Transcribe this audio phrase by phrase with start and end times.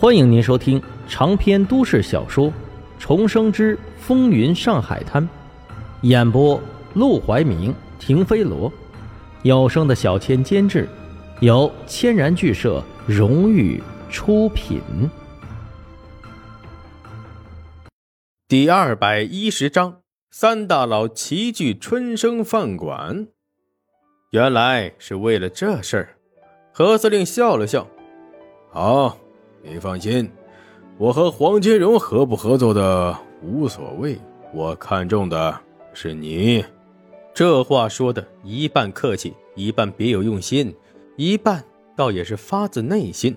[0.00, 2.46] 欢迎您收听长篇都市小说
[2.98, 5.22] 《重生之风云上海滩》，
[6.00, 6.58] 演播：
[6.94, 8.72] 陆怀明、停飞罗，
[9.42, 10.88] 有声的小千监制，
[11.40, 13.78] 由千然剧社荣誉
[14.08, 14.80] 出品。
[18.48, 23.26] 第二百一十章：三大佬齐聚春生饭馆。
[24.30, 26.16] 原来是为了这事儿。
[26.72, 27.86] 何司令笑了笑
[28.72, 29.18] ：“好。”
[29.62, 30.30] 你放心，
[30.96, 34.18] 我和黄金荣合不合作的无所谓，
[34.54, 35.58] 我看中的
[35.92, 36.64] 是你。
[37.34, 40.74] 这话说的一半客气，一半别有用心，
[41.16, 41.62] 一半
[41.94, 43.36] 倒也是发自内心。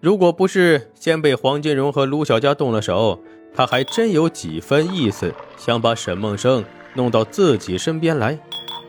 [0.00, 3.20] 如果不是先被黄金荣和卢小佳动了手，
[3.52, 8.38] 他还真有几分意思，想把沈梦生弄到自己身边来。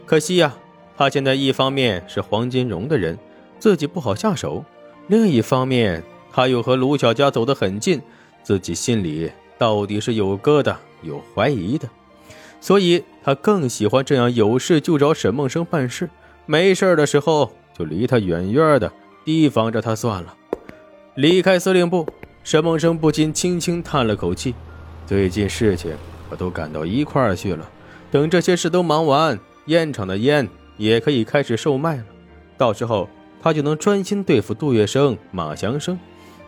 [0.05, 0.55] 可惜呀，
[0.95, 3.17] 他现在一方面是黄金荣的人，
[3.57, 4.63] 自己不好下手；
[5.07, 8.01] 另一方面，他又和卢小佳走得很近，
[8.43, 11.90] 自己心里到底是有疙瘩、有怀疑的，
[12.62, 16.09] 所以他更喜欢这样有事就找沈梦生办事，
[16.45, 18.91] 没事的时候就离他远远的，
[19.26, 20.35] 提防着他算了。
[21.15, 22.07] 离开司令部，
[22.43, 24.55] 沈梦生不禁轻轻叹了口气，
[25.05, 25.91] 最近事情
[26.29, 27.70] 可都赶到一块儿去了，
[28.11, 32.05] 等这些事都忙完，烟厂的烟也可以开始售卖了，
[32.57, 33.09] 到时候
[33.41, 35.99] 他就能专心对付杜月笙、马祥生。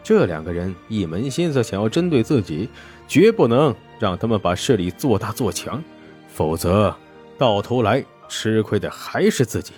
[0.04, 2.70] 这两个人一门心思想要针对自己，
[3.08, 5.84] 绝不能让他们把势力做大做强，
[6.28, 6.96] 否则
[7.38, 9.74] 到头来吃亏的还是自己。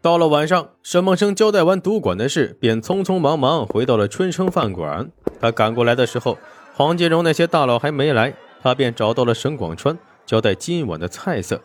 [0.00, 5.10] 到了晚上，沈梦生交代完赌馆的事，便匆匆忙忙回到了春生饭馆。
[5.40, 6.38] 他赶过来的时候，
[6.74, 11.60] 黄金荣那些大佬还没来，他便找到了沈广川，交代今晚的菜色。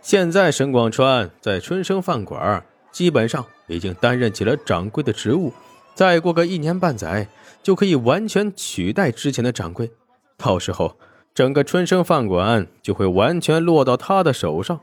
[0.00, 5.52] 现在沈广川在春生饭馆，基本上已经担任起了掌柜的职务。
[6.00, 7.28] 再过个一年半载，
[7.62, 9.92] 就可以完全取代之前的掌柜。
[10.38, 10.96] 到时候，
[11.34, 14.80] 整个春生饭馆就会完全落到他的手上。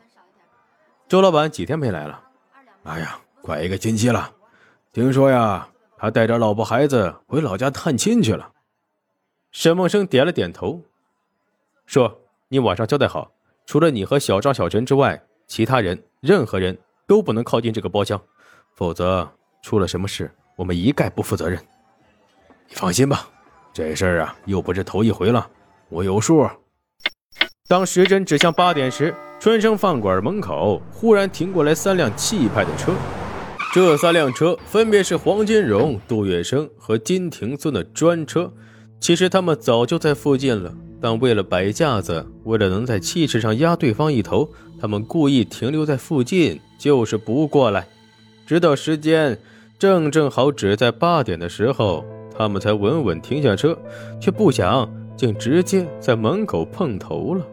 [1.07, 2.21] 周老板几天没来了？
[2.83, 4.31] 哎呀，快一个星期了。
[4.93, 8.51] 听说呀，他带着老婆孩子回老家探亲去了。
[9.51, 10.83] 沈梦生点了点头，
[11.87, 13.31] 说：“你晚上交代好，
[13.65, 16.77] 除了你和小张、小陈之外，其他人任何人
[17.07, 18.21] 都不能靠近这个包厢，
[18.75, 19.27] 否则
[19.63, 21.59] 出了什么事。”我们一概不负责任，
[22.67, 23.29] 你放心吧，
[23.71, 25.47] 这事儿啊又不是头一回了，
[25.87, 26.49] 我有数。
[27.67, 32.91] 当时针指向八点时，春生饭馆门口忽然停过来三辆气派的车，
[33.71, 38.51] 这三辆车分别是黄金荣、杜月笙和金庭孙的专车。
[38.99, 44.49] 其实他们早就在附近了，但为了摆架子，为了能在气势上压对方一头，
[44.81, 47.87] 他们故意停留在附近，就是不过来，
[48.47, 49.37] 直到时间。
[49.79, 52.03] 正正好，只在八点的时候，
[52.35, 53.77] 他们才稳稳停下车，
[54.19, 57.45] 却不想竟直接在门口碰头了。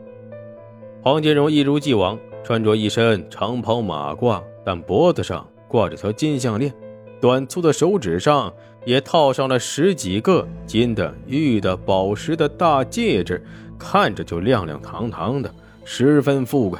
[1.03, 6.73] 黄金荣一如既往穿着一身长袍马褂，但脖子上挂着条金项链，
[7.21, 8.51] 短粗的手指上
[8.87, 13.45] 也套上了十几个金的、玉的、宝石的大戒指，
[13.79, 15.55] 看着就亮亮堂堂的，
[15.85, 16.79] 十分富贵。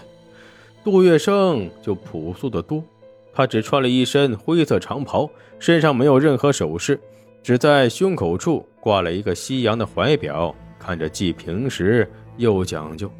[0.83, 2.83] 杜月笙就朴素的多。
[3.35, 5.29] 他只穿了一身灰色长袍，
[5.59, 7.01] 身上没有任何首饰，
[7.43, 13.11] 只在胸口处挂了一个西洋的怀表，看着既平实又讲究。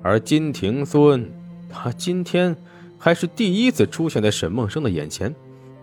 [0.00, 1.28] 而金庭孙，
[1.68, 2.56] 他今天
[2.96, 5.34] 还是第一次出现在沈梦生的眼前，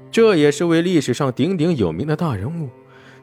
[0.09, 2.69] 这也是位历史上鼎鼎有名的大人物。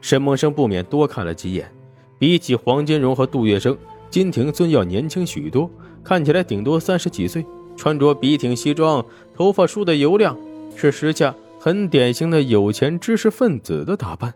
[0.01, 1.71] 沈梦生不免多看了几眼，
[2.19, 3.75] 比起黄金荣和杜月笙，
[4.11, 5.67] 金庭孙要年轻许多，
[6.03, 7.43] 看起来顶多三十几岁。
[7.75, 10.37] 穿着笔挺西装，头发梳得油亮，
[10.75, 14.33] 是时下很典型的有钱知识分子的打扮。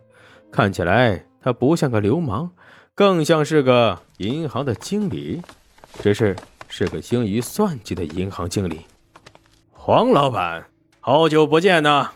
[0.52, 2.50] 看起来他不像个流氓，
[2.96, 5.42] 更像是个银行的经理，
[6.02, 6.36] 只是
[6.68, 8.82] 是个精于算计的银行经理。
[9.72, 10.68] 黄老板，
[11.00, 12.12] 好久不见呐！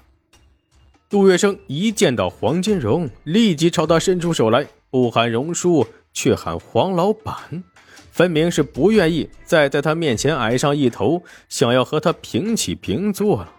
[1.10, 7.64] 杜月笙一见到黄金荣，立即朝他伸出手来，不喊荣叔，却喊黄老板。
[8.12, 13.54] 分明是不愿意再在他面前矮上一头，想要和他平起平坐了。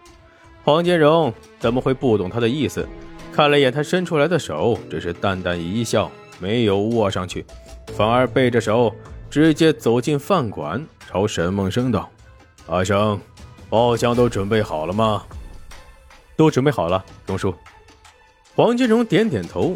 [0.63, 2.87] 黄金荣怎么会不懂他的意思？
[3.33, 7.43] 看了一眼他伸出来的手，只是淡淡一笑，没有握上去，
[7.97, 8.93] 反而背着手
[9.29, 12.09] 直接走进饭馆，朝沈梦生道
[12.67, 13.19] ：“阿生，
[13.69, 15.23] 包厢都准备好了吗
[16.37, 17.53] ？”“都准备好了，荣叔。”
[18.55, 19.75] 黄金荣点点头，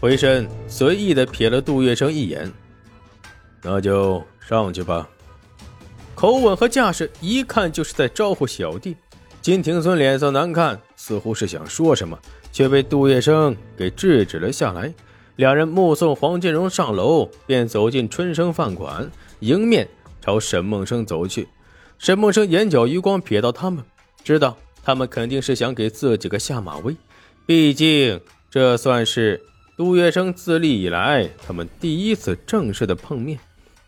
[0.00, 2.50] 回身随意的瞥了杜月笙一眼。
[3.64, 5.08] 那就上去吧。
[6.14, 8.94] 口吻和架势一看就是在招呼小弟。
[9.40, 12.18] 金庭孙脸色难看，似乎是想说什么，
[12.52, 14.94] 却被杜月笙给制止了下来。
[15.36, 19.88] 两人目送黄金荣上楼，便走进春生饭馆，迎面
[20.20, 21.48] 朝沈梦生走去。
[21.98, 23.84] 沈梦生眼角余光瞥到他们，
[24.22, 26.96] 知道他们肯定是想给自己个下马威，
[27.44, 29.42] 毕竟这算是
[29.76, 33.38] 杜月笙自立以来他们第一次正式的碰面，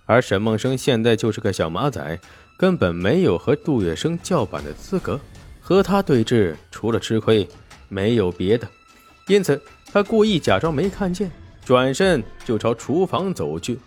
[0.06, 2.18] 而沈梦生现在就是个小马仔，
[2.56, 5.20] 根本没有和杜月笙叫板的资格，
[5.60, 7.46] 和他对峙除了吃亏
[7.88, 8.66] 没有别的，
[9.26, 9.60] 因此
[9.92, 11.30] 他故意假装没看见，
[11.64, 13.78] 转身就朝厨房走去。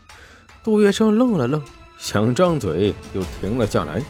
[0.63, 1.59] 杜月笙愣了愣。
[1.97, 4.01] 想张嘴又停了下来，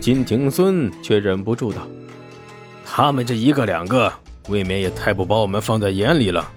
[0.00, 1.84] 金庭孙却忍不住道
[2.86, 4.12] ：“他们这一个两个，
[4.48, 6.48] 未免也太不把我们放在眼里了。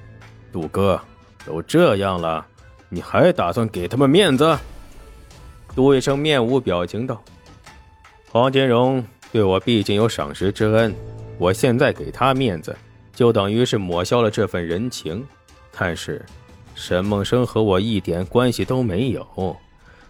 [0.53, 1.01] 杜哥，
[1.43, 2.45] 都这样了，
[2.89, 4.55] 你还打算给他们面子？”
[5.77, 7.23] 杜医生面无表情道
[8.31, 10.91] ：“黄金荣对我毕竟有赏识之恩，
[11.37, 12.75] 我现在给他面子，
[13.13, 15.23] 就等于是抹消了这份人情。
[15.71, 16.25] 但是，
[16.73, 19.55] 沈梦生和我一点关系都没有。”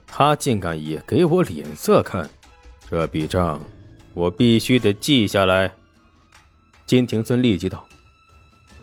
[0.07, 2.29] 他竟敢也给我脸色看，
[2.89, 3.61] 这笔账
[4.13, 5.69] 我必须得记下来。
[6.85, 7.85] 金庭孙立即道：“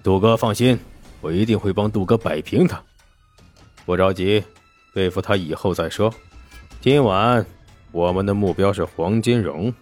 [0.05, 0.79] 杜哥放心，
[1.23, 2.79] 我一定会帮杜哥摆平他。
[3.87, 4.45] 不着急，
[4.93, 6.13] 对付他以后再说。
[6.85, 7.47] 今晚
[7.93, 9.73] 我们的目标是黄金荣。”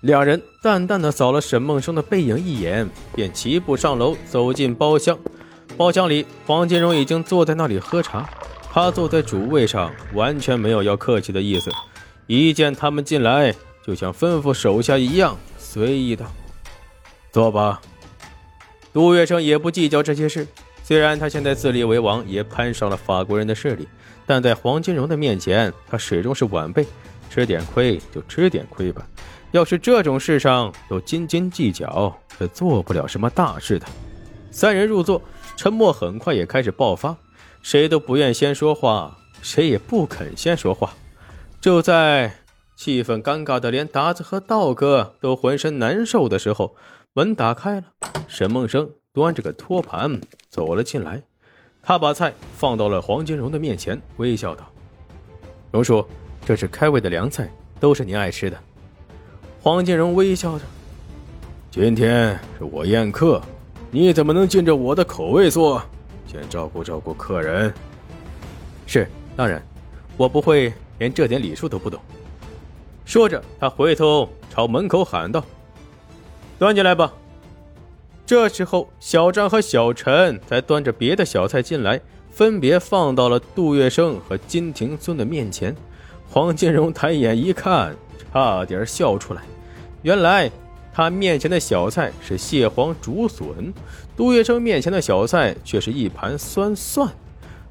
[0.00, 5.18] 两人淡淡的扫了沈梦生的背影一眼，便齐步上楼，走进包厢。
[5.76, 8.26] 包厢里，黄金荣已经坐在那里喝茶。
[8.72, 11.70] 他坐在主位上，完全没有要客气的意思。
[12.26, 13.54] 一见他们进来，
[13.86, 16.24] 就像吩咐手下一样，随意道
[17.32, 17.82] ：“坐吧。”
[18.94, 20.46] 杜月笙也不计较这些事。
[20.84, 23.88] 虽然他现在自立为王，也攀上了法国人的势力，
[24.26, 26.86] 但在黄金荣的面前，他始终是晚辈。
[27.30, 29.04] 吃点亏就吃点亏吧。
[29.50, 33.86] 要是这种事上都斤斤计较，是做不了什么大事的。
[34.52, 35.20] 三人入座，
[35.56, 37.16] 沉默很快也开始爆发。
[37.62, 40.94] 谁都不愿先说话，谁也不肯先说话。
[41.60, 42.30] 就在
[42.76, 46.76] 气氛尴尬的连达子和道哥都浑身难受的时候，
[47.14, 47.84] 门打开了，
[48.28, 50.20] 沈梦生端着个托盘
[50.54, 51.20] 走了进来。
[51.82, 54.64] 他把菜放到了黄金荣的面前，微笑道
[55.72, 56.06] ：“荣叔，
[56.46, 58.56] 这是开胃的凉菜，都是您爱吃的。”
[59.60, 60.64] 黄金荣微笑着
[61.72, 63.42] ：“今天是我宴客，
[63.90, 65.82] 你怎么能尽着我的口味做？”
[66.30, 67.74] 先照顾照顾客人。
[68.86, 69.60] 是，当然，
[70.16, 72.00] 我不会连这点礼数都不懂。
[73.04, 75.44] 说着，他回头朝门口喊道
[76.60, 77.12] ：“端进来吧。”
[78.26, 82.00] 这时候，小张和小陈才端着别的小菜进来，
[82.30, 85.74] 分别放到了杜月笙和金庭孙的面前。
[86.28, 87.94] 黄金荣抬眼一看，
[88.32, 89.42] 差点笑出来。
[90.02, 90.50] 原来。
[90.96, 93.74] 他面前的小菜是蟹黄竹笋，
[94.16, 97.12] 杜月笙面前的小菜却是一盘酸蒜，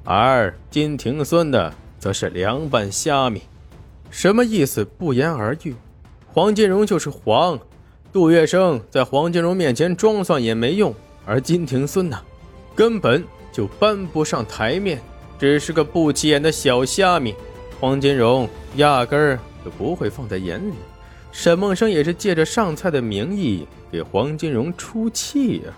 [0.03, 3.43] 而金庭孙的则是凉拌虾米。
[4.09, 4.83] 什么意思？
[4.83, 5.73] 不言而喻。
[6.33, 7.57] 黄金荣就是黄，
[8.13, 10.93] 杜月笙在黄金荣面前装蒜也没用，
[11.25, 12.21] 而金庭孙呢，
[12.75, 15.01] 根本就搬不上台面，
[15.39, 17.33] 只是个不起眼的小虾米。
[17.79, 20.75] 黄金荣压根儿就不会放在眼里。
[21.31, 25.73] 沈梦生也是借着上菜的名义给黄金荣出气呀。